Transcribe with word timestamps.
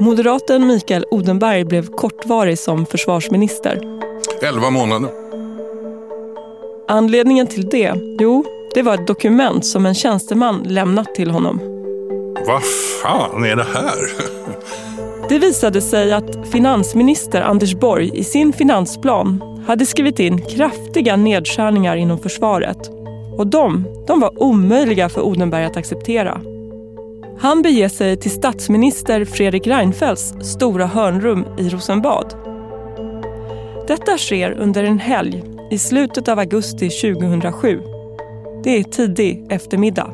Moderaten 0.00 0.66
Mikael 0.66 1.04
Odenberg 1.10 1.64
blev 1.64 1.86
kortvarig 1.86 2.58
som 2.58 2.86
försvarsminister. 2.86 3.80
Elva 4.42 4.70
månader. 4.70 5.10
Anledningen 6.88 7.46
till 7.46 7.68
det? 7.68 7.94
Jo, 8.20 8.44
det 8.74 8.82
var 8.82 8.94
ett 8.94 9.06
dokument 9.06 9.66
som 9.66 9.86
en 9.86 9.94
tjänsteman 9.94 10.62
lämnat 10.62 11.14
till 11.14 11.30
honom. 11.30 11.60
Vad 12.46 12.62
fan 13.02 13.44
är 13.44 13.56
det 13.56 13.66
här? 13.74 13.96
Det 15.28 15.38
visade 15.38 15.80
sig 15.80 16.12
att 16.12 16.48
finansminister 16.52 17.42
Anders 17.42 17.74
Borg 17.74 18.10
i 18.14 18.24
sin 18.24 18.52
finansplan 18.52 19.42
hade 19.66 19.86
skrivit 19.86 20.18
in 20.18 20.42
kraftiga 20.42 21.16
nedskärningar 21.16 21.96
inom 21.96 22.18
försvaret. 22.18 22.90
Och 23.38 23.46
de, 23.46 23.84
de 24.06 24.20
var 24.20 24.42
omöjliga 24.42 25.08
för 25.08 25.20
Odenberg 25.20 25.64
att 25.64 25.76
acceptera. 25.76 26.40
Han 27.38 27.62
beger 27.62 27.88
sig 27.88 28.16
till 28.16 28.30
statsminister 28.30 29.24
Fredrik 29.24 29.66
Reinfeldts 29.66 30.34
stora 30.42 30.86
hörnrum 30.86 31.44
i 31.58 31.68
Rosenbad. 31.68 32.34
Detta 33.88 34.18
sker 34.18 34.52
under 34.52 34.84
en 34.84 34.98
helg 34.98 35.44
i 35.70 35.78
slutet 35.78 36.28
av 36.28 36.38
augusti 36.38 36.90
2007. 36.90 37.82
Det 38.64 38.78
är 38.78 38.82
tidig 38.82 39.46
eftermiddag. 39.50 40.10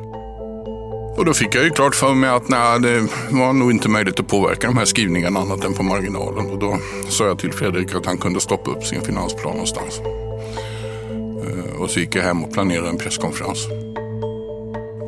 Och 1.17 1.25
då 1.25 1.35
fick 1.35 1.55
jag 1.55 1.65
ju 1.65 1.71
klart 1.71 1.95
för 1.95 2.15
mig 2.15 2.31
att 2.31 2.49
nej, 2.49 2.81
det 2.81 3.01
var 3.31 3.53
nog 3.53 3.71
inte 3.71 3.89
möjligt 3.89 4.21
att 4.21 4.29
påverka 4.29 4.67
de 4.67 4.77
här 4.77 4.85
skrivningarna 4.85 5.41
annat 5.41 5.65
än 5.65 5.75
på 5.75 5.83
marginalen. 5.83 6.51
Och 6.51 6.59
då 6.59 6.79
sa 7.09 7.27
jag 7.27 7.39
till 7.39 7.53
Fredrik 7.53 7.95
att 7.95 8.07
han 8.07 8.19
kunde 8.19 8.41
stoppa 8.41 8.71
upp 8.71 8.85
sin 8.85 9.01
finansplan 9.01 9.53
någonstans. 9.53 10.01
Eh, 11.47 11.81
och 11.81 11.91
så 11.91 12.01
gick 12.01 12.17
jag 12.17 12.23
hem 12.23 12.45
och 12.45 12.53
planerade 12.53 12.89
en 12.89 12.99
presskonferens. 12.99 13.69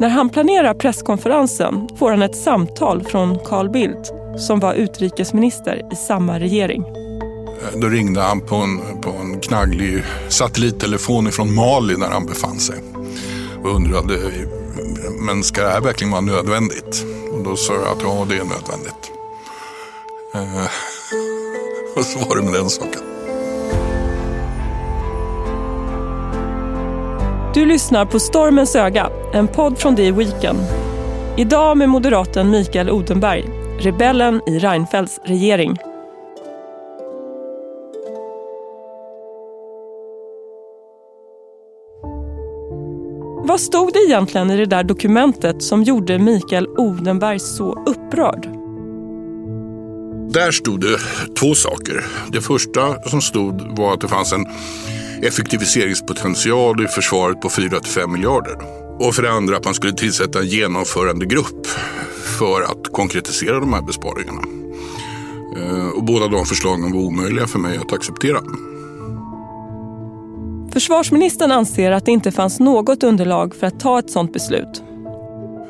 När 0.01 0.09
han 0.09 0.31
planerar 0.31 0.75
presskonferensen 0.75 1.89
får 1.97 2.11
han 2.11 2.23
ett 2.23 2.37
samtal 2.37 3.03
från 3.03 3.39
Carl 3.39 3.71
Bildt 3.71 4.13
som 4.37 4.61
var 4.61 4.75
utrikesminister 4.75 5.93
i 5.93 5.97
samma 5.97 6.41
regering. 6.41 6.85
Då 7.75 7.89
ringde 7.89 8.21
han 8.21 8.41
på 8.41 8.57
en, 8.57 9.01
på 9.01 9.11
en 9.11 9.41
knagglig 9.41 10.03
satellittelefon 10.29 11.33
från 11.33 11.55
Mali 11.55 11.95
där 11.95 12.11
han 12.11 12.27
befann 12.27 12.59
sig. 12.59 12.77
Och 13.65 13.75
undrade, 13.75 14.19
men 15.21 15.43
ska 15.43 15.63
det 15.63 15.71
här 15.71 15.81
verkligen 15.81 16.11
vara 16.11 16.21
nödvändigt? 16.21 17.05
Och 17.33 17.45
då 17.45 17.57
sa 17.57 17.75
jag 17.75 17.89
att 17.89 18.03
ja, 18.03 18.27
det 18.29 18.35
är 18.35 18.45
nödvändigt. 18.45 19.13
Eh, 20.35 20.65
och 21.97 22.05
så 22.05 22.19
var 22.19 22.37
det 22.37 22.43
med 22.43 22.53
den 22.53 22.71
saken. 22.71 23.03
Du 27.55 27.67
lyssnar 27.67 28.05
på 28.05 28.21
Stormens 28.21 28.77
öga, 28.77 29.11
en 29.35 29.49
podd 29.49 29.79
från 29.79 29.97
The 29.97 30.13
Weekend. 30.13 30.59
Idag 31.37 31.77
med 31.77 31.89
moderaten 31.89 32.51
Mikael 32.51 32.91
Odenberg, 32.91 33.45
rebellen 33.81 34.41
i 34.47 34.59
Reinfeldts 34.59 35.21
regering. 35.25 35.77
Vad 43.47 43.61
stod 43.61 43.93
det 43.93 43.99
egentligen 43.99 44.51
i 44.51 44.57
det 44.57 44.67
där 44.67 44.85
dokumentet 44.85 45.63
som 45.63 45.83
gjorde 45.83 46.19
Mikael 46.19 46.67
Odenberg 46.67 47.39
så 47.39 47.73
upprörd? 47.73 48.49
Där 50.33 50.51
stod 50.51 50.81
det 50.81 50.99
två 51.39 51.55
saker. 51.55 52.05
Det 52.33 52.41
första 52.41 53.03
som 53.03 53.21
stod 53.21 53.79
var 53.79 53.95
att 53.95 54.01
det 54.01 54.09
fanns 54.09 54.33
en 54.33 54.47
effektiviseringspotential 55.23 56.85
i 56.85 56.87
försvaret 56.87 57.41
på 57.41 57.49
4-5 57.49 58.07
miljarder. 58.07 58.84
Och 58.99 59.15
för 59.15 59.23
det 59.23 59.31
andra 59.31 59.57
att 59.57 59.65
man 59.65 59.75
skulle 59.75 59.93
tillsätta 59.93 60.39
en 60.39 60.47
genomförandegrupp 60.47 61.67
för 62.39 62.63
att 62.63 62.93
konkretisera 62.93 63.61
de 63.61 63.73
här 63.73 63.83
besparingarna. 63.83 64.43
Eh, 65.57 65.89
och 65.89 66.05
båda 66.05 66.29
de 66.29 66.47
förslagen 66.47 66.93
var 66.93 67.01
omöjliga 67.01 67.47
för 67.47 67.59
mig 67.59 67.77
att 67.77 67.93
acceptera. 67.93 68.41
Försvarsministern 70.73 71.53
anser 71.53 71.93
att 71.93 72.05
det 72.05 72.13
inte 72.13 72.33
fanns 72.33 72.61
något 72.61 73.03
underlag 73.03 73.55
för 73.55 73.67
att 73.67 73.81
ta 73.81 73.99
ett 73.99 74.11
sådant 74.11 74.33
beslut. 74.33 74.83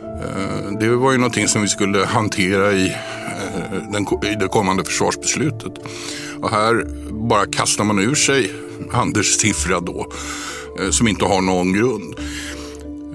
Eh, 0.05 0.79
det 0.81 0.89
var 0.89 1.13
ju 1.13 1.19
någonting 1.19 1.49
som 1.49 1.63
vi 1.63 1.69
skulle 1.69 2.05
hantera 2.05 2.73
i, 2.73 2.87
eh, 3.95 4.33
i 4.33 4.34
det 4.34 4.49
kommande 4.49 4.84
försvarsbeslutet. 4.84 5.73
Och 6.43 6.51
här 6.51 6.87
bara 7.11 7.47
kastar 7.47 7.84
man 7.84 7.99
ur 7.99 8.15
sig 8.15 8.51
Anders 8.93 9.37
siffra 9.37 9.81
då, 9.81 10.07
som 10.91 11.09
inte 11.09 11.25
har 11.25 11.41
någon 11.41 11.73
grund. 11.73 12.15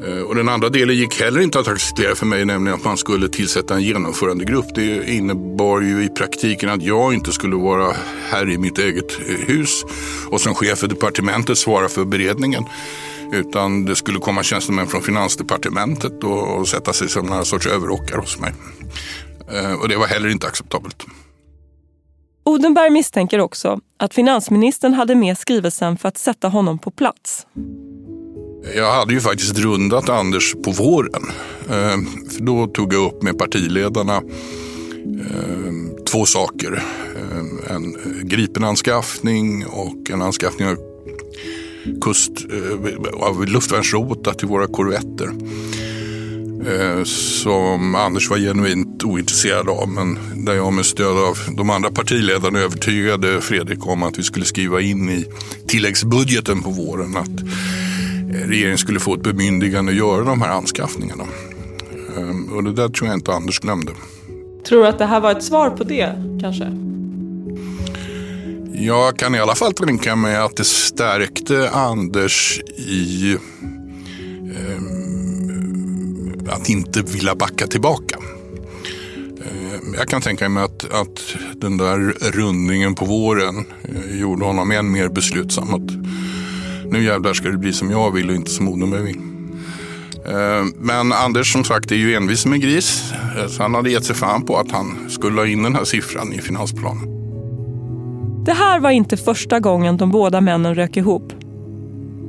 Eh, 0.08 0.22
och 0.22 0.36
den 0.36 0.50
andra 0.50 0.70
delen 0.70 0.96
gick 0.96 1.22
heller 1.22 1.42
inte 1.42 1.60
att 1.60 1.68
acceptera 1.68 2.16
för 2.16 2.26
mig, 2.26 2.46
nämligen 2.46 2.80
att 2.80 2.86
man 2.86 2.98
skulle 2.98 3.30
tillsätta 3.30 3.76
en 3.76 3.82
genomförandegrupp. 3.82 4.76
Det 4.76 5.10
innebar 5.10 5.82
ju 5.82 6.04
i 6.04 6.10
praktiken 6.10 6.70
att 6.70 6.84
jag 6.84 7.14
inte 7.14 7.32
skulle 7.32 7.56
vara 7.56 7.96
här 8.30 8.50
i 8.50 8.58
mitt 8.58 8.78
eget 8.78 9.20
eh, 9.20 9.36
hus 9.48 9.86
och 10.32 10.42
som 10.42 10.56
chef 10.56 10.80
för 10.80 10.88
departementet 10.88 11.58
svara 11.58 11.90
för 11.90 12.06
beredningen. 12.06 12.66
Utan 13.32 13.86
det 13.86 13.96
skulle 13.96 14.20
komma 14.20 14.44
tjänstemän 14.44 14.88
från 14.88 15.02
finansdepartementet 15.02 16.24
och, 16.24 16.68
sätta 16.68 16.94
sig 16.94 17.10
som 17.10 17.26
några 17.26 17.46
sorts 17.46 17.68
överrockar 17.68 18.18
hos 18.18 18.40
mig. 18.40 18.54
Eh, 19.52 19.74
och 19.74 19.90
det 19.90 19.98
var 19.98 20.08
heller 20.08 20.30
inte 20.30 20.48
acceptabelt. 20.48 21.06
Odenberg 22.44 22.90
misstänker 22.90 23.40
också 23.40 23.80
att 23.98 24.14
finansministern 24.14 24.94
hade 24.94 25.16
med 25.16 25.38
skrivelsen 25.38 25.98
för 25.98 26.08
att 26.08 26.18
sätta 26.18 26.48
honom 26.48 26.80
på 26.80 26.92
plats. 26.92 27.46
Jag 28.75 28.94
hade 28.94 29.14
ju 29.14 29.22
faktiskt 29.22 29.59
rundat 29.59 30.09
Anders 30.09 30.56
på 30.64 30.72
våren. 30.72 31.24
Eh, 31.70 31.97
för 32.30 32.42
då 32.42 32.68
tog 32.68 32.94
jag 32.94 33.06
upp 33.06 33.22
med 33.22 33.38
partiledarna 33.38 34.16
eh, 34.16 35.74
två 36.12 36.25
saker. 36.25 36.84
Eh, 37.16 37.75
en 37.75 37.98
Gripenanskaffning 38.24 39.66
och 39.66 40.12
en 40.12 40.22
anskaffning 40.22 40.68
av, 40.68 40.78
kust, 42.02 42.31
av 43.14 43.46
luftvärnsrobotar 43.46 44.34
till 44.34 44.48
våra 44.48 44.68
korvetter. 44.68 45.30
Som 47.06 47.96
Anders 47.96 48.30
var 48.30 48.38
genuint 48.38 49.03
ointresserad 49.03 49.69
av 49.69 49.90
men 49.90 50.19
där 50.36 50.53
jag 50.53 50.74
med 50.74 50.86
stöd 50.86 51.18
av 51.18 51.38
de 51.58 51.69
andra 51.69 51.92
partiledarna 51.92 52.59
övertygade 52.59 53.42
Fredrik 53.42 53.88
om 53.88 54.03
att 54.03 54.19
vi 54.19 54.24
skulle 54.24 54.46
skriva 54.46 54.81
in 54.81 55.09
i 55.09 55.25
tilläggsbudgeten 55.68 56.62
på 56.62 56.69
våren 56.69 57.18
att 57.18 57.40
regeringen 58.34 58.78
skulle 58.78 59.00
få 59.00 59.13
ett 59.13 59.23
bemyndigande 59.23 59.91
att 59.91 59.97
göra 59.97 60.23
de 60.23 60.41
här 60.41 60.50
anskaffningarna. 60.50 61.23
Och 62.51 62.63
det 62.63 62.73
där 62.73 62.90
tror 62.90 63.07
jag 63.07 63.17
inte 63.17 63.34
Anders 63.34 63.59
glömde. 63.59 63.91
Tror 64.67 64.81
du 64.81 64.88
att 64.88 64.97
det 64.97 65.06
här 65.06 65.19
var 65.19 65.31
ett 65.31 65.44
svar 65.44 65.69
på 65.69 65.84
det 65.84 66.13
kanske? 66.41 66.72
Jag 68.81 69.18
kan 69.18 69.35
i 69.35 69.39
alla 69.39 69.56
fall 69.56 69.73
tänka 69.73 70.16
mig 70.16 70.35
att 70.35 70.56
det 70.56 70.63
stärkte 70.63 71.69
Anders 71.69 72.62
i 72.78 73.38
eh, 74.56 74.81
att 76.53 76.69
inte 76.69 77.01
vilja 77.01 77.35
backa 77.35 77.68
tillbaka. 77.68 78.18
Eh, 79.38 79.79
jag 79.97 80.07
kan 80.07 80.22
tänka 80.22 80.50
mig 80.50 80.63
att, 80.63 80.94
att 80.94 81.35
den 81.56 81.78
där 81.78 82.00
rundningen 82.31 82.95
på 82.95 83.06
våren 83.06 83.66
eh, 83.84 84.19
gjorde 84.19 84.45
honom 84.45 84.72
än 84.72 84.91
mer 84.91 85.09
beslutsam. 85.09 85.73
Att 85.73 85.99
nu 86.91 87.03
jävlar 87.03 87.33
ska 87.33 87.50
det 87.50 87.57
bli 87.57 87.73
som 87.73 87.91
jag 87.91 88.11
vill 88.11 88.29
och 88.29 88.35
inte 88.35 88.51
som 88.51 88.67
Odenberg 88.67 89.01
vill. 89.01 89.17
Eh, 90.25 90.66
men 90.75 91.13
Anders 91.13 91.53
som 91.53 91.63
sagt 91.63 91.91
är 91.91 91.95
ju 91.95 92.16
envis 92.16 92.45
med 92.45 92.61
gris. 92.61 93.13
Eh, 93.38 93.47
så 93.47 93.61
han 93.61 93.73
hade 93.73 93.91
gett 93.91 94.05
sig 94.05 94.16
fan 94.16 94.45
på 94.45 94.57
att 94.57 94.72
han 94.72 95.09
skulle 95.09 95.41
ha 95.41 95.47
in 95.47 95.63
den 95.63 95.75
här 95.75 95.83
siffran 95.83 96.33
i 96.33 96.41
finansplanen. 96.41 97.19
Det 98.45 98.53
här 98.53 98.79
var 98.79 98.89
inte 98.89 99.17
första 99.17 99.59
gången 99.59 99.97
de 99.97 100.11
båda 100.11 100.41
männen 100.41 100.75
rök 100.75 100.97
ihop. 100.97 101.33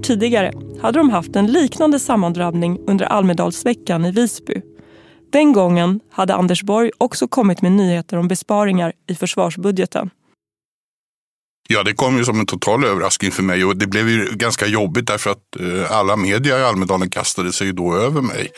Tidigare 0.02 0.52
hade 0.80 0.98
de 0.98 1.10
haft 1.10 1.36
en 1.36 1.46
liknande 1.46 1.98
sammandrabbning 1.98 2.78
under 2.86 3.06
Almedalsveckan 3.06 4.04
i 4.04 4.10
Visby. 4.10 4.62
Den 5.32 5.52
gången 5.52 6.00
hade 6.12 6.34
Anders 6.34 6.62
Borg 6.62 6.90
också 6.98 7.28
kommit 7.28 7.62
med 7.62 7.72
nyheter 7.72 8.16
om 8.16 8.28
besparingar 8.28 8.92
i 9.06 9.14
försvarsbudgeten. 9.14 10.10
Ja, 11.72 11.82
det 11.82 11.92
kom 11.92 12.18
ju 12.18 12.24
som 12.24 12.40
en 12.40 12.46
total 12.46 12.84
överraskning 12.84 13.30
för 13.32 13.42
mig 13.42 13.64
och 13.64 13.76
det 13.76 13.86
blev 13.86 14.08
ju 14.08 14.30
ganska 14.32 14.66
jobbigt 14.66 15.06
därför 15.06 15.30
att 15.30 15.60
eh, 15.60 15.92
alla 15.92 16.16
media 16.16 16.58
i 16.58 16.62
Almedalen 16.62 17.10
kastade 17.10 17.52
sig 17.52 17.72
då 17.72 17.96
över 17.96 18.22
mig. 18.22 18.48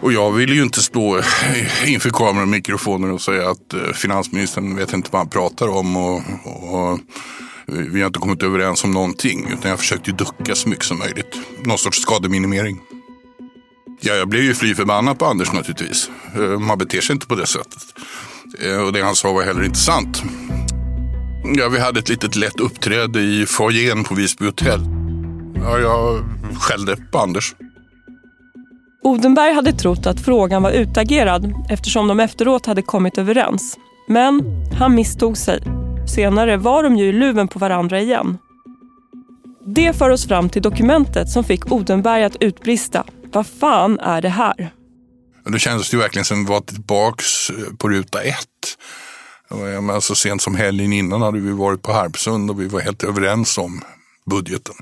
Och 0.00 0.12
jag 0.12 0.32
ville 0.32 0.54
ju 0.54 0.62
inte 0.62 0.82
stå 0.82 1.18
eh, 1.18 1.92
inför 1.92 2.10
kameror 2.10 2.42
och 2.42 2.48
mikrofoner 2.48 3.12
och 3.12 3.20
säga 3.20 3.50
att 3.50 3.74
eh, 3.74 3.92
finansministern 3.94 4.76
vet 4.76 4.92
inte 4.92 5.08
vad 5.12 5.20
han 5.20 5.28
pratar 5.28 5.68
om 5.68 5.96
och, 5.96 6.22
och 6.44 6.98
vi 7.66 8.00
har 8.00 8.06
inte 8.06 8.18
kommit 8.18 8.42
överens 8.42 8.84
om 8.84 8.90
någonting 8.90 9.46
utan 9.52 9.70
jag 9.70 9.78
försökte 9.78 10.12
ducka 10.12 10.54
så 10.54 10.68
mycket 10.68 10.84
som 10.84 10.98
möjligt. 10.98 11.36
Någon 11.64 11.78
sorts 11.78 12.02
skademinimering. 12.02 12.80
Ja, 14.00 14.14
jag 14.14 14.28
blev 14.28 14.42
ju 14.42 14.54
fly 14.54 14.74
förbannad 14.74 15.18
på 15.18 15.26
Anders 15.26 15.52
naturligtvis. 15.52 16.10
Man 16.60 16.78
beter 16.78 17.00
sig 17.00 17.14
inte 17.14 17.26
på 17.26 17.34
det 17.34 17.46
sättet. 17.46 17.82
Och 18.86 18.92
det 18.92 19.02
han 19.02 19.16
sa 19.16 19.32
var 19.32 19.42
heller 19.42 19.64
inte 19.64 19.78
sant. 19.78 20.22
Ja, 21.54 21.68
vi 21.68 21.78
hade 21.80 21.98
ett 21.98 22.08
litet 22.08 22.36
lätt 22.36 22.60
uppträde 22.60 23.20
i 23.20 23.46
foajén 23.46 24.04
på 24.04 24.14
Visby 24.14 24.44
hotell. 24.44 24.80
Ja, 25.54 25.78
jag 25.78 26.24
skällde 26.60 26.96
på 26.96 27.18
Anders. 27.18 27.54
Odenberg 29.02 29.52
hade 29.52 29.72
trott 29.72 30.06
att 30.06 30.20
frågan 30.20 30.62
var 30.62 30.70
utagerad 30.70 31.54
eftersom 31.70 32.08
de 32.08 32.20
efteråt 32.20 32.66
hade 32.66 32.82
kommit 32.82 33.18
överens. 33.18 33.78
Men 34.08 34.42
han 34.78 34.94
misstog 34.94 35.36
sig. 35.36 35.62
Senare 36.14 36.56
var 36.56 36.82
de 36.82 36.96
ju 36.96 37.04
i 37.04 37.12
luven 37.12 37.48
på 37.48 37.58
varandra 37.58 38.00
igen. 38.00 38.38
Det 39.66 39.96
för 39.96 40.10
oss 40.10 40.28
fram 40.28 40.48
till 40.48 40.62
dokumentet 40.62 41.28
som 41.28 41.44
fick 41.44 41.72
Odenberg 41.72 42.24
att 42.24 42.36
utbrista. 42.40 43.04
Vad 43.32 43.46
fan 43.46 43.98
är 43.98 44.22
det 44.22 44.28
här? 44.28 44.70
Det 45.44 45.58
kändes 45.58 45.94
ju 45.94 45.98
verkligen 45.98 46.24
som 46.24 46.42
att 46.42 46.48
vi 46.48 46.52
var 46.52 46.60
tillbaka 46.60 47.22
på 47.78 47.88
ruta 47.88 48.22
ett. 48.22 48.78
Så 49.48 49.90
alltså, 49.92 50.14
sent 50.14 50.42
som 50.42 50.54
helgen 50.54 50.92
innan 50.92 51.22
hade 51.22 51.40
vi 51.40 51.52
varit 51.52 51.82
på 51.82 51.92
Harpsund 51.92 52.50
och 52.50 52.60
vi 52.60 52.68
var 52.68 52.80
helt 52.80 53.04
överens 53.04 53.58
om 53.58 53.84
budgeten. 54.30 54.74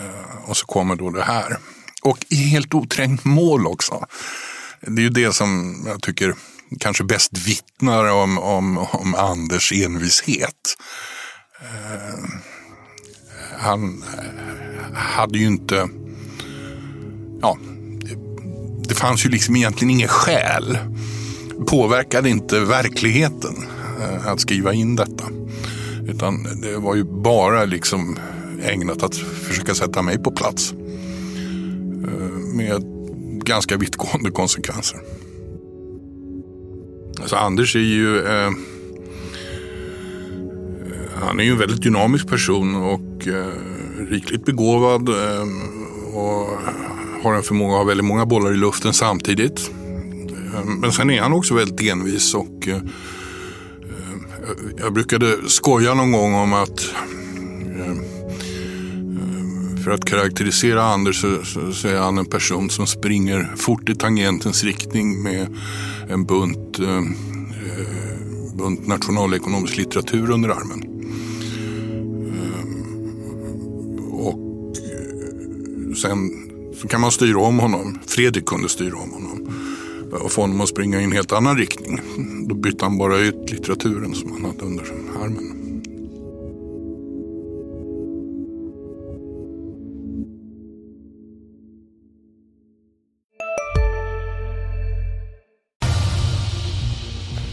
Eh, 0.00 0.50
och 0.50 0.56
så 0.56 0.66
kommer 0.66 0.96
då 0.96 1.10
det 1.10 1.22
här. 1.22 1.58
Och 2.02 2.18
i 2.28 2.36
helt 2.36 2.74
oträngt 2.74 3.24
mål 3.24 3.66
också. 3.66 4.06
Det 4.80 5.00
är 5.00 5.04
ju 5.04 5.10
det 5.10 5.32
som 5.32 5.82
jag 5.86 6.02
tycker 6.02 6.34
kanske 6.80 7.04
bäst 7.04 7.38
vittnar 7.38 8.12
om, 8.12 8.38
om, 8.38 8.78
om 8.78 9.14
Anders 9.14 9.72
envishet. 9.72 10.76
Eh, 11.60 12.24
han 13.58 14.04
hade 14.94 15.38
ju 15.38 15.46
inte... 15.46 15.88
Ja, 17.40 17.58
det 18.88 18.94
fanns 18.94 19.24
ju 19.24 19.28
liksom 19.28 19.56
egentligen 19.56 19.90
inget 19.90 20.10
skäl. 20.10 20.78
Påverkade 21.66 22.30
inte 22.30 22.60
verkligheten 22.60 23.54
eh, 24.00 24.26
att 24.26 24.40
skriva 24.40 24.72
in 24.72 24.96
detta. 24.96 25.24
Utan 26.08 26.42
det 26.62 26.76
var 26.76 26.94
ju 26.94 27.04
bara 27.04 27.64
liksom 27.64 28.18
ägnat 28.62 29.02
att 29.02 29.16
försöka 29.16 29.74
sätta 29.74 30.02
mig 30.02 30.18
på 30.18 30.30
plats. 30.30 30.72
Eh, 32.04 32.56
med 32.56 32.82
ganska 33.44 33.76
vittgående 33.76 34.30
konsekvenser. 34.30 35.00
Alltså 37.20 37.36
Anders 37.36 37.76
är 37.76 37.80
ju 37.80 38.18
eh, 38.18 38.50
han 41.14 41.40
är 41.40 41.44
ju 41.44 41.50
en 41.50 41.58
väldigt 41.58 41.82
dynamisk 41.82 42.28
person 42.28 42.76
och 42.76 43.28
eh, 43.28 43.52
rikligt 44.10 44.44
begåvad 44.44 45.08
eh, 45.08 45.42
och 46.14 46.48
har 47.22 47.34
en 47.34 47.42
förmåga 47.42 47.72
att 47.74 47.78
ha 47.78 47.84
väldigt 47.84 48.06
många 48.06 48.26
bollar 48.26 48.52
i 48.52 48.56
luften 48.56 48.92
samtidigt. 48.92 49.70
Eh, 50.54 50.64
men 50.64 50.92
sen 50.92 51.10
är 51.10 51.20
han 51.20 51.32
också 51.32 51.54
väldigt 51.54 51.80
envis 51.80 52.34
och 52.34 52.68
eh, 52.68 52.76
eh, 52.76 52.82
jag 54.78 54.92
brukade 54.92 55.36
skoja 55.46 55.94
någon 55.94 56.12
gång 56.12 56.34
om 56.34 56.52
att 56.52 56.90
för 59.84 59.90
att 59.90 60.04
karaktärisera 60.04 60.82
Anders 60.82 61.20
så, 61.20 61.44
så, 61.44 61.72
så, 61.72 61.88
är 61.88 61.98
han 61.98 62.18
en 62.18 62.26
person 62.26 62.70
som 62.70 62.86
springer 62.86 63.52
fort 63.56 63.88
i 63.88 63.94
tangentens 63.94 64.64
riktning 64.64 65.22
med 65.22 65.46
en 66.08 66.24
bunt, 66.24 66.78
eh, 66.78 67.02
bunt 68.54 68.86
nationalekonomisk 68.86 69.76
litteratur 69.76 70.30
under 70.30 70.48
armen. 70.48 70.90
sen 75.96 76.30
så 76.74 76.88
kan 76.88 77.00
man 77.00 77.12
styra 77.12 77.38
om 77.40 77.58
honom. 77.58 77.98
Fredrik 78.06 78.46
kunde 78.46 78.68
styra 78.68 78.96
om 78.96 79.10
honom 79.10 79.43
få 80.34 80.40
honom 80.40 80.60
att 80.60 80.68
springa 80.68 81.00
i 81.00 81.04
en 81.04 81.12
helt 81.12 81.32
annan 81.32 81.56
riktning. 81.56 82.00
Då 82.48 82.54
bytte 82.54 82.84
han 82.84 82.98
bara 82.98 83.18
ut 83.18 83.50
litteraturen 83.50 84.14
som 84.14 84.32
han 84.32 84.44
hade 84.44 84.64
under 84.64 84.84
armen. 85.22 85.63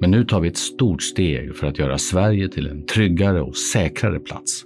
Men 0.00 0.10
nu 0.10 0.24
tar 0.24 0.40
vi 0.40 0.48
ett 0.48 0.56
stort 0.56 1.02
steg 1.02 1.56
för 1.56 1.66
att 1.66 1.78
göra 1.78 1.98
Sverige 1.98 2.48
till 2.48 2.66
en 2.66 2.86
tryggare 2.86 3.42
och 3.42 3.56
säkrare 3.56 4.20
plats. 4.20 4.64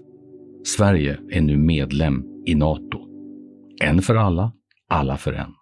Sverige 0.65 1.19
är 1.31 1.41
nu 1.41 1.57
medlem 1.57 2.23
i 2.47 2.55
Nato. 2.55 2.99
En 3.83 4.03
för 4.03 4.15
alla, 4.15 4.53
alla 4.91 5.17
för 5.17 5.33
en. 5.33 5.55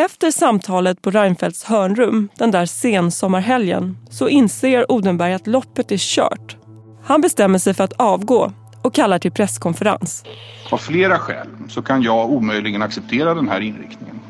Efter 0.00 0.30
samtalet 0.30 1.02
på 1.02 1.10
Reinfeldts 1.10 1.64
hörnrum 1.64 2.28
den 2.38 2.50
där 2.50 2.66
sensommarhelgen 2.66 3.96
så 4.10 4.28
inser 4.28 4.92
Odenberg 4.92 5.32
att 5.32 5.46
loppet 5.46 5.92
är 5.92 5.96
kört. 5.98 6.56
Han 7.04 7.20
bestämmer 7.20 7.58
sig 7.58 7.74
för 7.74 7.84
att 7.84 7.92
avgå 7.92 8.52
och 8.82 8.94
kallar 8.94 9.18
till 9.18 9.32
presskonferens. 9.32 10.24
Av 10.70 10.78
flera 10.78 11.18
skäl 11.18 11.48
så 11.68 11.82
kan 11.82 12.02
jag 12.02 12.30
omöjligen 12.30 12.82
acceptera 12.82 13.34
den 13.34 13.48
här 13.48 13.60
inriktningen. 13.60 14.20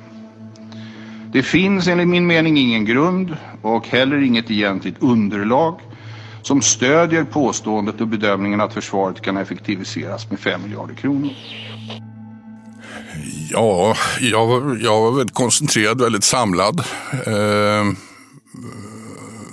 Det 1.32 1.43
finns 1.43 1.87
enligt 1.88 2.08
min 2.08 2.26
mening 2.26 2.58
ingen 2.58 2.84
grund 2.84 3.37
och 3.62 3.88
heller 3.88 4.23
inget 4.23 4.50
egentligt 4.50 4.96
underlag 5.00 5.81
som 6.43 6.62
stödjer 6.62 7.25
påståendet 7.25 8.00
och 8.00 8.08
bedömningen 8.08 8.61
att 8.61 8.75
försvaret 8.75 9.23
kan 9.23 9.37
effektiviseras 9.37 10.31
med 10.31 10.40
5 10.40 10.62
miljarder 10.62 10.94
kronor. 10.94 11.31
Ja, 13.50 13.96
jag 14.20 14.46
var, 14.46 14.78
jag 14.82 15.00
var 15.00 15.12
väldigt 15.12 15.34
koncentrerad, 15.34 16.00
väldigt 16.00 16.25
samlad. 16.25 16.81
Eh, 17.26 17.84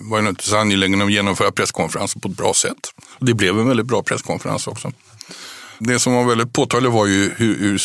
var 0.09 0.17
ju 0.17 0.23
naturligtvis 0.23 0.53
angelägen 0.53 1.01
om 1.01 1.07
att 1.07 1.13
genomföra 1.13 1.51
presskonferensen 1.51 2.21
på 2.21 2.27
ett 2.27 2.37
bra 2.37 2.53
sätt. 2.53 2.89
Det 3.19 3.33
blev 3.33 3.59
en 3.59 3.67
väldigt 3.67 3.85
bra 3.85 4.03
presskonferens 4.03 4.67
också. 4.67 4.91
Det 5.79 5.99
som 5.99 6.13
var 6.13 6.23
väldigt 6.23 6.53
påtagligt 6.53 6.91
var 6.91 7.05
ju 7.05 7.31
hur, 7.37 7.59
hur 7.59 7.81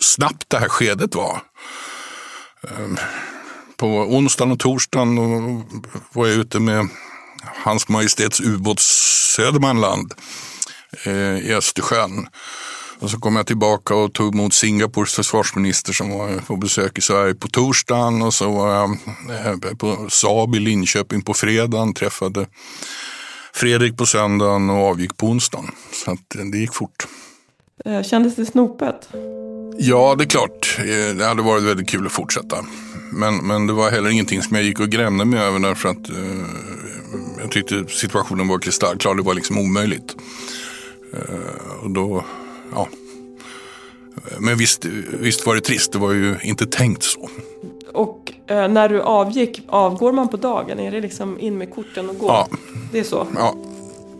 snabbt 0.00 0.44
det 0.48 0.58
här 0.58 0.68
skedet 0.68 1.14
var. 1.14 1.40
Ehm, 2.70 2.96
på 3.76 3.86
onsdagen 3.86 4.52
och 4.52 4.58
torsdagen 4.58 5.16
var 6.12 6.26
jag 6.26 6.36
ute 6.36 6.60
med 6.60 6.88
Hans 7.64 7.88
Majestäts 7.88 8.40
ubåt 8.40 8.80
Södermanland 8.80 10.14
eh, 11.06 11.38
i 11.38 11.54
Östersjön. 11.54 12.28
Och 12.98 13.10
så 13.10 13.20
kom 13.20 13.36
jag 13.36 13.46
tillbaka 13.46 13.94
och 13.94 14.12
tog 14.12 14.34
emot 14.34 14.54
Singapores 14.54 15.14
försvarsminister 15.14 15.92
som 15.92 16.10
var 16.10 16.38
på 16.38 16.56
besök 16.56 16.98
i 16.98 17.00
Sverige 17.00 17.34
på 17.34 17.48
torsdagen. 17.48 18.22
Och 18.22 18.34
så 18.34 18.50
var 18.50 18.74
jag 18.74 18.90
eh, 19.46 19.74
på 19.78 20.06
Saab 20.10 20.54
i 20.54 20.58
Linköping 20.58 21.22
på 21.22 21.34
fredagen. 21.34 21.94
Träffade 21.94 22.46
Fredrik 23.52 23.96
på 23.96 24.06
söndagen 24.06 24.70
och 24.70 24.76
avgick 24.76 25.16
på 25.16 25.26
onsdagen. 25.26 25.70
Så 25.92 26.10
att 26.10 26.52
det 26.52 26.58
gick 26.58 26.74
fort. 26.74 27.06
Eh, 27.84 28.02
kändes 28.02 28.36
det 28.36 28.46
snopet? 28.46 29.08
Ja, 29.78 30.14
det 30.18 30.24
är 30.24 30.28
klart. 30.28 30.78
Det 31.18 31.24
hade 31.24 31.42
varit 31.42 31.62
väldigt 31.62 31.88
kul 31.88 32.06
att 32.06 32.12
fortsätta. 32.12 32.56
Men, 33.12 33.36
men 33.36 33.66
det 33.66 33.72
var 33.72 33.90
heller 33.90 34.10
ingenting 34.10 34.42
som 34.42 34.56
jag 34.56 34.64
gick 34.64 34.80
och 34.80 34.88
grämde 34.88 35.24
mig 35.24 35.40
över 35.40 35.58
därför 35.58 35.88
att 35.88 36.08
eh, 36.08 36.16
jag 37.40 37.50
tyckte 37.50 37.84
situationen 37.88 38.48
var 38.48 38.58
kristallklar. 38.58 39.14
Det 39.14 39.22
var 39.22 39.34
liksom 39.34 39.58
omöjligt. 39.58 40.16
Eh, 41.12 41.84
och 41.84 41.90
då, 41.90 42.24
ja. 42.74 42.88
Men 44.38 44.58
visst, 44.58 44.84
visst 45.20 45.46
var 45.46 45.54
det 45.54 45.60
trist. 45.60 45.92
Det 45.92 45.98
var 45.98 46.12
ju 46.12 46.36
inte 46.42 46.66
tänkt 46.66 47.02
så. 47.02 47.30
Och 47.92 48.32
eh, 48.46 48.68
när 48.68 48.88
du 48.88 49.00
avgick, 49.00 49.62
avgår 49.68 50.12
man 50.12 50.28
på 50.28 50.36
dagen? 50.36 50.78
Är 50.78 50.90
det 50.90 51.00
liksom 51.00 51.40
in 51.40 51.58
med 51.58 51.74
korten 51.74 52.10
och 52.10 52.18
gå? 52.18 52.26
Ja. 52.26 52.48
Det 52.92 52.98
är 52.98 53.04
så? 53.04 53.26
Ja. 53.34 53.56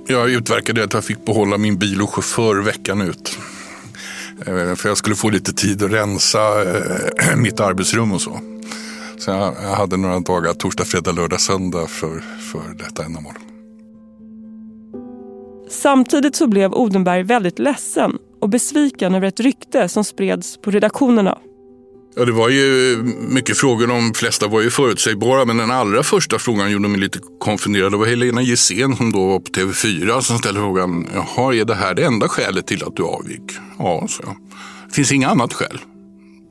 Jag 0.09 0.31
utverkade 0.31 0.85
att 0.85 0.95
jag 0.95 1.05
fick 1.05 1.25
behålla 1.25 1.59
min 1.59 1.79
bil 1.79 2.03
och 2.03 2.15
chaufför 2.15 2.57
veckan 2.57 3.01
ut. 3.01 3.39
Eh, 4.41 4.75
för 4.75 4.89
jag 4.89 4.99
skulle 4.99 5.17
få 5.17 5.31
lite 5.31 5.53
tid 5.53 5.83
att 5.83 5.93
rensa 5.93 6.63
eh, 6.63 7.37
mitt 7.37 7.61
arbetsrum 7.61 8.13
och 8.13 8.21
så. 8.21 8.41
Så 9.19 9.31
jag, 9.31 9.53
hade 9.53 9.97
några 9.97 10.21
dagar, 10.21 10.53
torsdag, 10.53 10.85
fredag, 10.85 11.13
lördag, 11.13 11.41
söndag 11.41 11.87
för, 11.87 12.21
för 12.53 12.75
detta 12.79 13.05
ändamål. 13.05 13.35
Samtidigt 15.71 16.37
så 16.37 16.47
blev 16.47 16.73
Odenberg 16.73 17.23
väldigt 17.23 17.59
ledsen 17.59 18.19
och 18.41 18.49
besviken 18.49 19.15
över 19.15 19.27
ett 19.27 19.41
rykte 19.41 19.89
som 19.89 20.05
spreds 20.05 20.57
på 20.61 20.71
redaktionerna. 20.71 21.39
Ja, 22.19 22.25
det 22.25 22.33
var 22.33 22.49
ju 22.49 22.97
mycket 23.19 23.59
frågor, 23.59 23.87
de 23.87 24.15
flesta 24.15 24.47
var 24.47 24.61
ju 24.61 24.71
förutsägbara, 24.71 25.45
men 25.45 25.57
den 25.57 25.71
allra 25.71 26.03
första 26.03 26.39
frågan 26.39 26.71
gjorde 26.71 26.89
mig 26.89 27.01
lite 27.01 27.19
konfunderad. 27.39 27.93
Det 27.93 27.97
var 27.97 28.07
Helena 28.07 28.43
Gissén 28.43 28.97
som 28.97 29.13
då 29.13 29.27
var 29.27 29.41
på 29.41 29.51
TV4 29.51 30.21
som 30.21 30.39
ställde 30.39 30.61
frågan, 30.61 31.09
jaha, 31.15 31.55
är 31.55 31.65
det 31.65 31.75
här 31.75 31.95
det 31.95 32.05
enda 32.05 32.29
skälet 32.29 32.67
till 32.67 32.85
att 32.85 32.97
du 32.97 33.03
avgick? 33.03 33.43
Ja, 33.79 34.07
så 34.09 34.23
jag. 34.27 34.37
finns 34.93 35.13
inget 35.13 35.31
annat 35.31 35.53
skäl. 35.53 35.79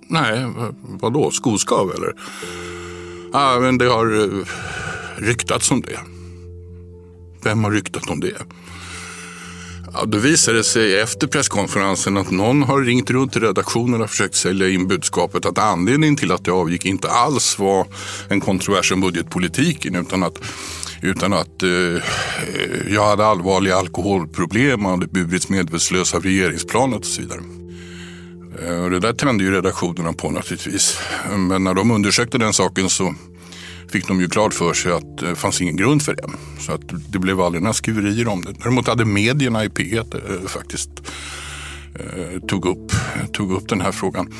Nej, 0.07 0.45
vadå? 0.81 1.31
Skoskav 1.31 1.91
eller? 1.91 2.13
Ja, 3.34 3.57
men 3.62 3.77
det 3.77 3.86
har 3.86 4.24
eh, 4.24 4.45
ryktats 5.17 5.72
om 5.72 5.81
det. 5.81 6.00
Vem 7.43 7.63
har 7.63 7.72
ryktat 7.72 8.10
om 8.10 8.19
det? 8.19 8.38
Ja, 9.98 10.06
då 10.06 10.18
visade 10.18 10.58
det 10.58 10.64
sig 10.64 11.00
efter 11.00 11.28
presskonferensen 11.28 12.18
att 12.18 12.32
någon 12.32 12.64
har 12.64 12.82
ringt 12.82 13.10
runt 13.10 13.34
till 13.34 13.42
redaktionen 13.42 14.02
och 14.02 14.10
försökt 14.10 14.36
sälja 14.36 14.70
in 14.70 14.88
budskapet 14.88 15.46
att 15.46 15.58
anledningen 15.58 16.16
till 16.16 16.32
att 16.32 16.46
det 16.46 16.52
avgick 16.52 16.86
inte 16.86 17.10
alls 17.10 17.60
var 17.60 17.88
en 18.30 18.42
kontrovers 18.42 18.92
om 18.92 19.02
budgetpolitiken 19.02 19.96
utan 19.96 20.24
att, 20.24 20.40
utan 21.02 21.34
att 21.34 21.64
eh, 21.64 21.70
eh 21.70 22.02
jag 22.94 23.06
hade 23.06 23.25
allvarliga 23.25 23.75
alkoholproblem 23.75 24.86
och 24.86 24.92
hade 24.92 25.08
burits 25.08 25.50
medvetslös 25.50 26.14
av 26.14 26.24
regeringsplanet 26.24 27.00
och 27.00 27.06
så 27.06 27.22
vidare. 27.22 27.42
Eh, 28.62 28.84
och 28.84 28.90
det 28.90 29.00
där 29.00 29.14
tände 29.14 29.44
ju 29.44 29.52
redaktionerna 29.52 30.14
på 30.14 30.32
naturligtvis. 30.32 31.00
Men 31.38 31.64
när 31.64 31.74
de 31.74 31.92
undersökte 31.92 32.38
den 32.38 32.54
saken 32.54 32.90
så 32.90 33.16
fick 33.92 34.08
de 34.08 34.22
ju 34.22 34.30
klart 34.30 34.54
för 34.54 34.74
sig 34.74 34.92
att 34.92 35.18
det 35.18 35.36
fanns 35.36 35.62
ingen 35.62 35.75
grund 35.75 36.01
för 36.01 36.15
det. 36.15 36.30
Så 36.60 36.72
att 36.72 36.82
det 37.12 37.20
blev 37.20 37.42
aldrig 37.42 37.63
några 37.63 37.74
skriverier 37.74 38.27
om 38.27 38.42
det. 38.42 38.54
Däremot 38.60 38.88
hade 38.88 39.06
medierna 39.06 39.65
i 39.65 39.68
P1 39.68 40.15
eh, 40.15 40.48
faktiskt 40.48 40.89
eh, 41.96 42.39
tog, 42.48 42.65
upp, 42.65 42.92
tog 43.34 43.51
upp 43.51 43.70
den 43.70 43.82
här 43.82 43.92
frågan. 43.92 44.34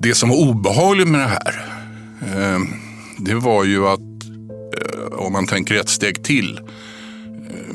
Det 0.00 0.14
som 0.14 0.28
var 0.28 0.36
obehagligt 0.36 1.08
med 1.08 1.20
det 1.20 1.26
här 1.26 1.64
eh, 2.20 2.60
det 3.18 3.34
var 3.34 3.64
ju 3.64 3.86
att 3.86 4.00
eh, 4.00 5.12
om 5.12 5.32
man 5.32 5.46
tänker 5.46 5.74
ett 5.74 5.88
steg 5.88 6.24
till 6.24 6.60
eh, 7.50 7.74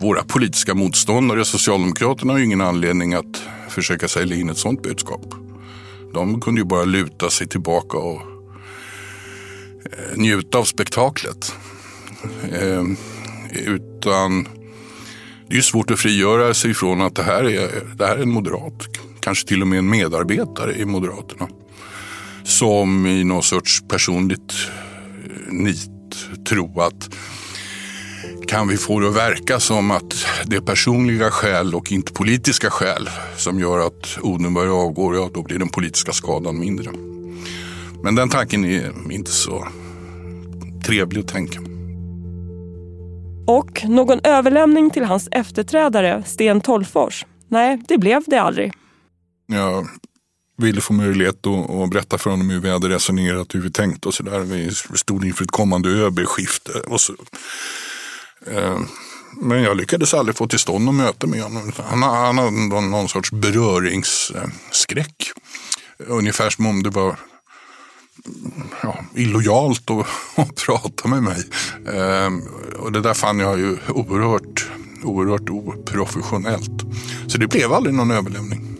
våra 0.00 0.22
politiska 0.22 0.74
motståndare, 0.74 1.44
Socialdemokraterna 1.44 2.32
har 2.32 2.38
ju 2.38 2.44
ingen 2.44 2.60
anledning 2.60 3.14
att 3.14 3.42
försöka 3.68 4.08
sälja 4.08 4.36
in 4.36 4.50
ett 4.50 4.58
sådant 4.58 4.82
budskap. 4.82 5.34
De 6.14 6.40
kunde 6.40 6.60
ju 6.60 6.64
bara 6.64 6.84
luta 6.84 7.30
sig 7.30 7.48
tillbaka 7.48 7.98
och 7.98 8.35
Eh, 9.92 10.16
njuta 10.16 10.58
av 10.58 10.64
spektaklet. 10.64 11.54
Eh, 12.52 12.84
utan 13.64 14.48
det 15.48 15.56
är 15.56 15.60
svårt 15.62 15.90
att 15.90 16.00
frigöra 16.00 16.54
sig 16.54 16.74
från 16.74 17.00
att 17.00 17.14
det 17.14 17.22
här, 17.22 17.44
är, 17.44 17.68
det 17.96 18.06
här 18.06 18.16
är 18.16 18.22
en 18.22 18.30
moderat, 18.30 18.82
kanske 19.20 19.48
till 19.48 19.62
och 19.62 19.68
med 19.68 19.78
en 19.78 19.90
medarbetare 19.90 20.74
i 20.74 20.84
Moderaterna. 20.84 21.48
Som 22.44 23.06
i 23.06 23.24
någon 23.24 23.42
sorts 23.42 23.82
personligt 23.88 24.54
eh, 25.24 25.52
nit 25.52 25.90
tror 26.48 26.82
att 26.86 27.10
kan 28.48 28.68
vi 28.68 28.76
få 28.76 29.00
det 29.00 29.08
att 29.08 29.16
verka 29.16 29.60
som 29.60 29.90
att 29.90 30.26
det 30.44 30.56
är 30.56 30.60
personliga 30.60 31.30
skäl 31.30 31.74
och 31.74 31.92
inte 31.92 32.12
politiska 32.12 32.70
skäl 32.70 33.10
som 33.36 33.60
gör 33.60 33.86
att 33.86 34.18
Odenberg 34.22 34.68
avgår, 34.68 35.16
ja 35.16 35.30
då 35.34 35.42
blir 35.42 35.58
den 35.58 35.68
politiska 35.68 36.12
skadan 36.12 36.58
mindre. 36.58 36.90
Men 38.02 38.14
den 38.14 38.28
tanken 38.28 38.64
är 38.64 39.12
inte 39.12 39.30
så 39.30 39.68
trevlig 40.86 41.20
att 41.20 41.28
tänka. 41.28 41.60
Och 43.46 43.84
någon 43.84 44.20
överlämning 44.24 44.90
till 44.90 45.04
hans 45.04 45.28
efterträdare, 45.30 46.22
Sten 46.26 46.60
Tolfors? 46.60 47.26
Nej, 47.48 47.82
det 47.88 47.98
blev 47.98 48.22
det 48.26 48.38
aldrig. 48.38 48.72
Jag 49.46 49.88
ville 50.58 50.80
få 50.80 50.92
möjlighet 50.92 51.46
att, 51.46 51.90
berätta 51.90 52.18
för 52.18 52.30
honom 52.30 52.50
hur 52.50 52.60
vi 52.60 52.70
hade 52.70 52.88
resonerat, 52.88 53.54
hur 53.54 53.60
vi 53.60 53.70
tänkt 53.70 54.06
och 54.06 54.14
sådär. 54.14 54.40
Vi 54.40 54.70
stod 54.74 55.24
inför 55.24 55.44
ett 55.44 55.50
kommande 55.50 55.88
ÖB-skifte. 55.88 56.72
Och 56.72 57.00
så. 57.00 57.14
Eh, 58.46 58.78
men 59.40 59.62
jag 59.62 59.76
lyckades 59.76 60.14
aldrig 60.14 60.36
få 60.36 60.46
till 60.46 60.58
stånd 60.58 60.84
något 60.84 60.94
möte 60.94 61.26
med 61.26 61.42
honom. 61.42 61.72
Han, 61.76 62.02
han 62.02 62.38
hade 62.38 62.80
någon 62.80 63.08
sorts 63.08 63.32
beröringsskräck. 63.32 65.32
Ungefär 65.98 66.50
som 66.50 66.66
om 66.66 66.82
det 66.82 66.90
var 66.90 67.16
ja, 68.82 68.96
illojalt 69.14 69.90
att, 69.90 70.06
att 70.48 70.54
prata 70.66 71.08
med 71.08 71.22
mig. 71.22 71.44
Ehm, 71.94 72.42
och 72.78 72.92
det 72.92 73.00
där 73.00 73.14
fann 73.14 73.38
jag 73.38 73.58
ju 73.58 73.76
oerhört, 73.88 74.70
oerhört 75.02 75.50
oprofessionellt. 75.50 76.82
Så 77.26 77.38
det 77.38 77.46
blev 77.46 77.72
aldrig 77.72 77.94
någon 77.94 78.10
överlämning. 78.10 78.76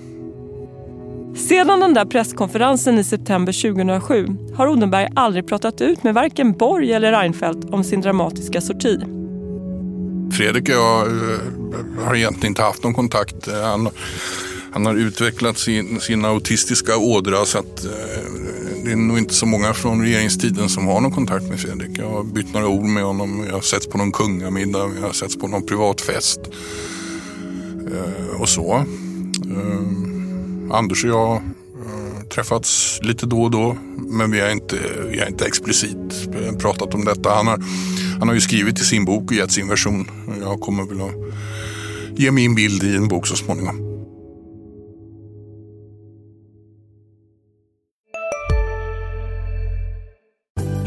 Sedan 1.36 1.80
den 1.80 1.94
där 1.94 2.04
presskonferensen 2.04 2.98
i 2.98 3.04
september 3.04 3.52
2007 3.52 4.26
har 4.54 4.68
Odenberg 4.68 5.08
aldrig 5.14 5.48
pratat 5.48 5.80
ut 5.80 6.02
med 6.02 6.14
varken 6.14 6.52
Borg 6.52 6.92
eller 6.92 7.12
Reinfeldt 7.12 7.70
om 7.70 7.84
sin 7.84 8.00
dramatiska 8.00 8.60
sorti. 8.60 8.98
Fredrik 10.32 10.68
och 10.68 10.74
jag 10.74 11.06
eh, 11.06 12.04
har 12.04 12.14
egentligen 12.14 12.50
inte 12.50 12.62
haft 12.62 12.84
någon 12.84 12.94
kontakt. 12.94 13.48
Han, 13.62 13.88
han 14.72 14.86
har 14.86 14.94
utvecklat 14.94 15.58
sin, 15.58 16.00
sin 16.00 16.24
autistiska 16.24 16.96
ådra 16.96 17.44
så 17.44 17.58
att 17.58 17.84
eh, 17.84 17.90
det 18.86 18.92
är 18.92 18.96
nog 18.96 19.18
inte 19.18 19.34
så 19.34 19.46
många 19.46 19.74
från 19.74 20.02
regeringstiden 20.02 20.68
som 20.68 20.86
har 20.86 21.00
någon 21.00 21.12
kontakt 21.12 21.48
med 21.48 21.60
Fredrik. 21.60 21.98
Jag 21.98 22.10
har 22.10 22.24
bytt 22.24 22.54
några 22.54 22.68
ord 22.68 22.84
med 22.84 23.04
honom. 23.04 23.44
Jag 23.46 23.54
har 23.54 23.60
setts 23.60 23.86
på 23.86 23.98
någon 23.98 24.12
kungamiddag. 24.12 24.90
Jag 25.00 25.06
har 25.06 25.12
setts 25.12 25.36
på 25.38 25.48
någon 25.48 25.66
privatfest. 25.66 26.40
Eh, 27.92 28.40
och 28.40 28.48
så. 28.48 28.74
Eh, 29.50 30.76
Anders 30.76 31.04
och 31.04 31.10
jag 31.10 31.26
har 31.26 31.42
träffats 32.34 33.00
lite 33.02 33.26
då 33.26 33.42
och 33.42 33.50
då. 33.50 33.76
Men 33.96 34.30
vi 34.30 34.40
har 34.40 34.50
inte, 34.50 34.76
vi 35.10 35.20
har 35.20 35.26
inte 35.26 35.46
explicit 35.46 36.28
eh, 36.40 36.56
pratat 36.58 36.94
om 36.94 37.04
detta. 37.04 37.34
Han 37.34 37.46
har, 37.46 37.62
han 38.18 38.28
har 38.28 38.34
ju 38.34 38.40
skrivit 38.40 38.80
i 38.80 38.84
sin 38.84 39.04
bok 39.04 39.30
och 39.30 39.36
gett 39.36 39.52
sin 39.52 39.68
version. 39.68 40.10
Jag 40.40 40.60
kommer 40.60 40.84
väl 40.84 41.00
att 41.00 42.18
ge 42.18 42.30
min 42.30 42.54
bild 42.54 42.82
i 42.82 42.96
en 42.96 43.08
bok 43.08 43.26
så 43.26 43.36
småningom. 43.36 43.85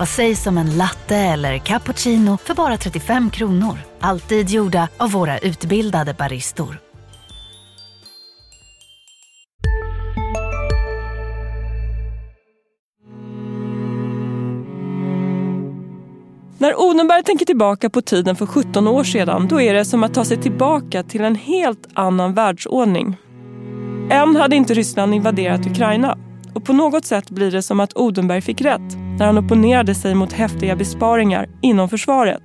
Vad 0.00 0.08
sägs 0.08 0.46
om 0.46 0.58
en 0.58 0.76
latte 0.76 1.16
eller 1.16 1.58
cappuccino 1.58 2.36
för 2.36 2.54
bara 2.54 2.76
35 2.76 3.30
kronor? 3.30 3.78
Alltid 4.00 4.50
gjorda 4.50 4.88
av 4.96 5.10
våra 5.10 5.38
utbildade 5.38 6.14
baristor. 6.14 6.78
När 16.58 16.80
Odenberg 16.80 17.22
tänker 17.22 17.46
tillbaka 17.46 17.90
på 17.90 18.02
tiden 18.02 18.36
för 18.36 18.46
17 18.46 18.88
år 18.88 19.04
sedan 19.04 19.48
då 19.48 19.60
är 19.60 19.74
det 19.74 19.84
som 19.84 20.04
att 20.04 20.14
ta 20.14 20.24
sig 20.24 20.36
tillbaka 20.36 21.02
till 21.02 21.24
en 21.24 21.34
helt 21.34 21.88
annan 21.94 22.34
världsordning. 22.34 23.16
Än 24.10 24.36
hade 24.36 24.56
inte 24.56 24.74
Ryssland 24.74 25.14
invaderat 25.14 25.66
Ukraina 25.66 26.18
och 26.54 26.64
på 26.64 26.72
något 26.72 27.04
sätt 27.04 27.30
blir 27.30 27.50
det 27.50 27.62
som 27.62 27.80
att 27.80 27.96
Odenberg 27.96 28.40
fick 28.40 28.60
rätt 28.60 28.96
när 29.18 29.26
han 29.26 29.38
opponerade 29.38 29.94
sig 29.94 30.14
mot 30.14 30.32
häftiga 30.32 30.76
besparingar 30.76 31.48
inom 31.62 31.88
försvaret. 31.88 32.42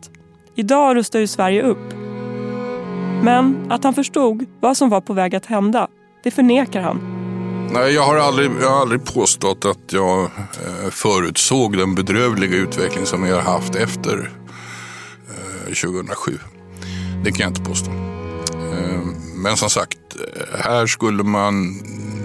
Idag 0.55 0.95
rustar 0.95 1.19
ju 1.19 1.27
Sverige 1.27 1.61
upp. 1.61 1.93
Men 3.23 3.71
att 3.71 3.83
han 3.83 3.93
förstod 3.93 4.45
vad 4.59 4.77
som 4.77 4.89
var 4.89 5.01
på 5.01 5.13
väg 5.13 5.35
att 5.35 5.45
hända, 5.45 5.87
det 6.23 6.31
förnekar 6.31 6.81
han. 6.81 7.15
Nej, 7.71 7.93
jag 7.93 8.01
har 8.01 8.15
aldrig, 8.15 8.51
jag 8.61 8.69
har 8.69 8.81
aldrig 8.81 9.05
påstått 9.05 9.65
att 9.65 9.93
jag 9.93 10.23
eh, 10.23 10.89
förutsåg 10.91 11.77
den 11.77 11.95
bedrövliga 11.95 12.55
utveckling 12.55 13.05
som 13.05 13.23
vi 13.23 13.31
har 13.31 13.41
haft 13.41 13.75
efter 13.75 14.31
eh, 15.27 15.73
2007. 15.73 16.37
Det 17.23 17.31
kan 17.31 17.39
jag 17.39 17.49
inte 17.49 17.69
påstå. 17.69 17.91
Eh, 17.91 19.01
men 19.35 19.57
som 19.57 19.69
sagt, 19.69 19.97
här 20.59 20.87
skulle 20.87 21.23
man 21.23 21.81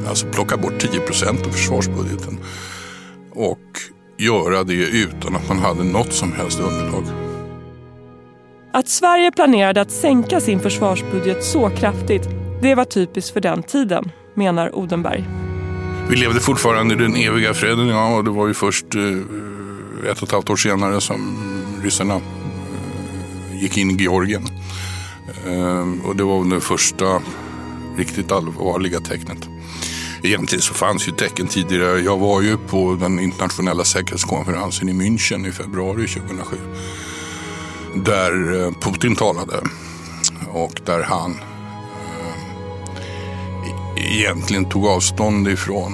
alltså 0.09 0.27
plocka 0.27 0.57
bort 0.57 0.79
10 0.79 1.01
procent 1.01 1.47
av 1.47 1.51
försvarsbudgeten 1.51 2.39
och 3.31 3.59
göra 4.19 4.65
det 4.65 4.75
utan 4.75 5.37
att 5.37 5.49
man 5.49 5.59
hade 5.59 5.85
något 5.85 6.13
som 6.13 6.33
helst 6.33 6.61
underlag. 6.61 7.05
Att 8.73 8.89
Sverige 8.89 9.33
planerade 9.33 9.81
att 9.81 9.91
sänka 9.91 10.41
sin 10.41 10.61
försvarsbudget 10.61 11.45
så 11.45 11.71
kraftigt, 11.71 12.29
det 12.63 12.75
var 12.75 12.85
typiskt 12.85 13.33
för 13.33 13.41
den 13.41 13.63
tiden, 13.63 14.11
menar 14.35 14.75
Odenberg. 14.75 15.25
Vi 16.11 16.17
levde 16.17 16.41
fortfarande 16.41 16.95
i 16.95 16.99
den 16.99 17.17
eviga 17.17 17.55
freden, 17.55 17.89
ja, 17.89 18.17
och 18.17 18.25
det 18.25 18.31
var 18.31 18.49
ju 18.49 18.55
först 18.55 18.95
eh, 18.95 20.11
ett 20.11 20.23
och 20.23 20.29
ett 20.29 20.33
halvt 20.33 20.51
år 20.51 20.57
senare 20.57 21.01
som 21.01 21.39
ryssarna 21.83 22.15
eh, 22.15 23.63
gick 23.63 23.79
in 23.79 23.91
i 23.91 24.03
Georgien. 24.03 24.43
Eh, 25.47 26.07
och 26.09 26.17
det 26.17 26.23
var 26.23 26.55
det 26.55 26.61
första 26.61 27.23
riktigt 27.97 28.33
allvarliga 28.33 29.01
tecknet. 29.01 29.49
Egentligen 30.23 30.63
så 30.63 30.75
fanns 30.75 31.09
ju 31.09 31.13
tecken 31.13 31.47
tidigare. 31.47 32.01
Jag 32.01 32.19
var 32.19 32.43
ju 32.43 32.57
på 32.57 32.97
den 33.01 33.21
internationella 33.21 33.85
säkerhetskonferensen 33.85 34.89
i 34.89 34.93
München 34.93 35.49
i 35.49 35.53
februari 35.53 36.07
2007. 36.07 36.57
Där 38.05 38.61
eh, 38.61 38.73
Putin 38.81 39.17
talade 39.17 39.61
och 40.53 40.81
där 40.87 41.03
han 41.03 41.31
eh, 43.97 44.17
egentligen 44.17 44.65
tog 44.65 44.87
avstånd 44.87 45.49
ifrån 45.49 45.93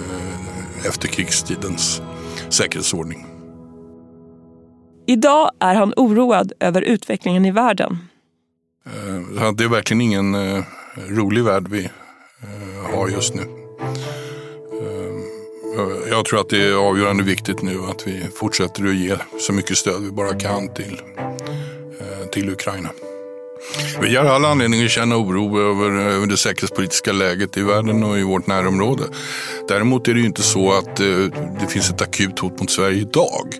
eh, 0.00 0.86
efterkrigstidens 0.86 2.02
säkerhetsordning. 2.48 3.26
Idag 5.06 5.50
är 5.60 5.74
han 5.74 5.92
oroad 5.96 6.52
över 6.60 6.82
utvecklingen 6.82 7.44
i 7.44 7.50
världen. 7.50 7.98
Det 9.56 9.64
är 9.64 9.68
verkligen 9.68 10.00
ingen 10.00 10.36
rolig 11.08 11.44
värld 11.44 11.68
vi 11.68 11.88
har 13.04 13.10
just 13.10 13.34
nu. 13.34 13.42
Ehm, 14.72 15.22
jag 16.10 16.24
tror 16.24 16.40
att 16.40 16.48
det 16.48 16.68
är 16.68 16.74
avgörande 16.74 17.22
viktigt 17.22 17.62
nu 17.62 17.80
att 17.90 18.06
vi 18.06 18.26
fortsätter 18.34 18.84
att 18.84 18.94
ge 18.94 19.16
så 19.40 19.52
mycket 19.52 19.78
stöd 19.78 20.02
vi 20.02 20.10
bara 20.10 20.34
kan 20.34 20.74
till, 20.74 21.00
eh, 22.00 22.28
till 22.32 22.50
Ukraina. 22.50 22.90
Vi 24.00 24.16
har 24.16 24.24
all 24.24 24.44
anledning 24.44 24.84
att 24.84 24.90
känna 24.90 25.16
oro 25.16 25.60
över, 25.60 26.00
över 26.00 26.26
det 26.26 26.36
säkerhetspolitiska 26.36 27.12
läget 27.12 27.56
i 27.56 27.62
världen 27.62 28.04
och 28.04 28.18
i 28.18 28.22
vårt 28.22 28.46
närområde. 28.46 29.02
Däremot 29.68 30.08
är 30.08 30.14
det 30.14 30.20
ju 30.20 30.26
inte 30.26 30.42
så 30.42 30.72
att 30.72 31.00
eh, 31.00 31.06
det 31.60 31.66
finns 31.68 31.90
ett 31.90 32.02
akut 32.02 32.38
hot 32.38 32.60
mot 32.60 32.70
Sverige 32.70 33.00
idag. 33.00 33.54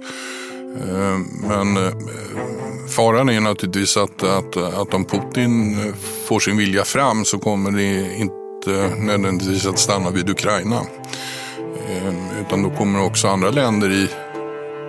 Ehm, 0.90 1.22
men 1.48 1.76
eh, 1.76 1.94
faran 2.96 3.28
är 3.28 3.40
naturligtvis 3.40 3.96
att, 3.96 4.22
att, 4.22 4.56
att 4.56 4.94
om 4.94 5.04
Putin 5.04 5.76
får 6.26 6.40
sin 6.40 6.56
vilja 6.56 6.84
fram 6.84 7.24
så 7.24 7.38
kommer 7.38 7.70
det 7.70 8.16
inte 8.16 8.43
nödvändigtvis 8.98 9.66
att 9.66 9.78
stanna 9.78 10.10
vid 10.10 10.30
Ukraina. 10.30 10.80
Ehm, 11.88 12.16
utan 12.46 12.62
då 12.62 12.70
kommer 12.70 13.04
också 13.04 13.28
andra 13.28 13.50
länder 13.50 13.92
i 13.92 14.08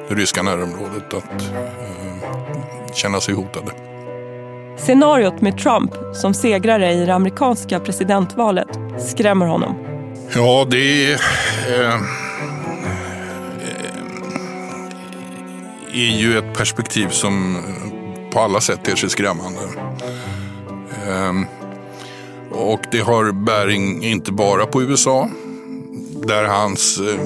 det 0.09 0.15
ryska 0.15 0.43
närområdet 0.43 1.13
att 1.13 1.41
eh, 1.41 2.93
känna 2.93 3.21
sig 3.21 3.33
hotade. 3.33 3.71
Scenariot 4.77 5.41
med 5.41 5.57
Trump 5.57 5.91
som 6.13 6.33
segrare 6.33 6.93
i 6.93 7.05
det 7.05 7.13
amerikanska 7.13 7.79
presidentvalet 7.79 8.67
skrämmer 8.99 9.45
honom. 9.45 9.75
Ja, 10.35 10.67
det 10.69 11.11
är... 11.11 11.13
Eh, 11.67 12.01
är 15.93 16.17
ju 16.19 16.37
ett 16.37 16.57
perspektiv 16.57 17.07
som 17.09 17.57
på 18.31 18.39
alla 18.39 18.61
sätt 18.61 18.83
ter 18.83 18.95
sig 18.95 19.09
skrämmande. 19.09 19.59
Ehm, 21.09 21.45
och 22.55 22.81
det 22.91 22.99
har 22.99 23.31
bäring 23.31 24.03
inte 24.03 24.31
bara 24.31 24.65
på 24.65 24.81
USA, 24.81 25.29
där 26.27 26.43
hans 26.43 26.99
eh, 26.99 27.19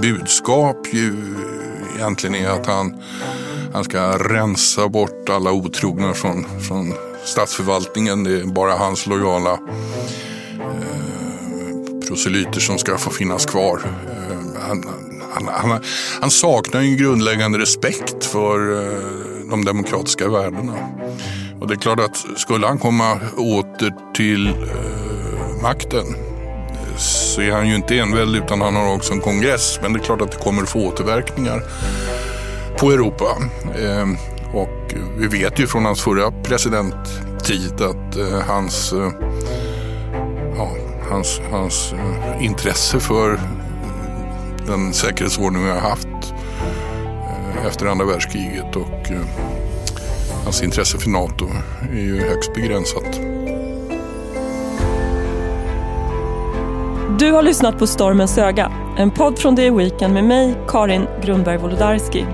budskap 0.00 0.86
ju 0.92 1.14
egentligen 1.96 2.34
är 2.34 2.48
att 2.48 2.66
han, 2.66 3.02
han 3.72 3.84
ska 3.84 4.18
rensa 4.18 4.88
bort 4.88 5.28
alla 5.28 5.52
otrogna 5.52 6.14
från, 6.14 6.44
från 6.68 6.94
statsförvaltningen. 7.24 8.24
Det 8.24 8.40
är 8.40 8.44
bara 8.44 8.72
hans 8.72 9.06
lojala 9.06 9.52
eh, 10.60 12.08
proselyter 12.08 12.60
som 12.60 12.78
ska 12.78 12.98
få 12.98 13.10
finnas 13.10 13.46
kvar. 13.46 13.80
Eh, 13.84 14.62
han, 14.68 14.84
han, 15.32 15.48
han, 15.48 15.80
han 16.20 16.30
saknar 16.30 16.80
en 16.80 16.96
grundläggande 16.96 17.58
respekt 17.58 18.24
för 18.24 18.72
eh, 18.72 19.00
de 19.50 19.64
demokratiska 19.64 20.28
värdena. 20.28 20.74
Och 21.60 21.68
det 21.68 21.74
är 21.74 21.78
klart 21.78 22.00
att 22.00 22.16
skulle 22.36 22.66
han 22.66 22.78
komma 22.78 23.18
åter 23.36 24.14
till 24.14 24.48
eh, 24.48 25.62
makten 25.62 26.04
så 26.96 27.40
är 27.40 27.52
han 27.52 27.68
ju 27.68 27.74
inte 27.74 27.98
enväldig 27.98 28.42
utan 28.44 28.60
han 28.60 28.76
har 28.76 28.94
också 28.94 29.12
en 29.12 29.20
kongress. 29.20 29.78
Men 29.82 29.92
det 29.92 29.98
är 29.98 30.04
klart 30.04 30.20
att 30.20 30.32
det 30.32 30.38
kommer 30.38 30.64
få 30.64 30.86
återverkningar 30.86 31.62
på 32.78 32.90
Europa. 32.90 33.36
Eh, 33.78 34.08
och 34.54 34.94
vi 35.16 35.26
vet 35.26 35.58
ju 35.58 35.66
från 35.66 35.84
hans 35.84 36.00
förra 36.00 36.30
presidenttid 36.30 37.80
att 37.80 38.16
eh, 38.16 38.40
hans, 38.46 38.92
eh, 38.92 39.12
ja, 40.56 40.70
hans, 41.10 41.40
hans 41.50 41.92
eh, 41.92 42.44
intresse 42.44 43.00
för 43.00 43.40
den 44.66 44.92
säkerhetsordning 44.92 45.64
vi 45.64 45.70
har 45.70 45.80
haft 45.80 46.34
eh, 47.56 47.66
efter 47.66 47.86
andra 47.86 48.04
världskriget 48.04 48.76
och 48.76 49.10
eh, 49.10 49.59
hans 50.50 50.62
intresse 50.62 50.98
för 50.98 51.10
NATO 51.10 51.46
är 51.92 52.00
ju 52.00 52.20
högst 52.20 52.54
begränsat. 52.54 53.20
Du 57.18 57.32
har 57.32 57.42
lyssnat 57.42 57.78
på 57.78 57.86
Stormens 57.86 58.38
öga, 58.38 58.72
en 58.98 59.10
podd 59.10 59.38
från 59.38 59.56
The 59.56 59.70
Weekend 59.70 60.14
med 60.14 60.24
mig, 60.24 60.54
Karin 60.68 61.06
Grundberg 61.24 61.58
Wolodarski. 61.58 62.26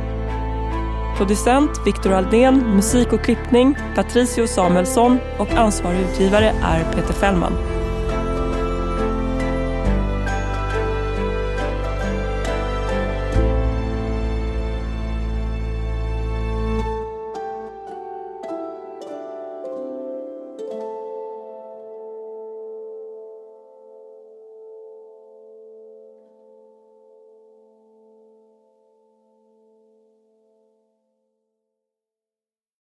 Producent 1.16 1.70
Viktor 1.86 2.12
Aldén, 2.12 2.74
musik 2.74 3.12
och 3.12 3.24
klippning 3.24 3.76
Patricio 3.94 4.46
Samuelsson 4.46 5.18
och 5.38 5.52
ansvarig 5.52 6.00
utgivare 6.00 6.52
är 6.62 6.92
Peter 6.92 7.12
Fällman. 7.12 7.75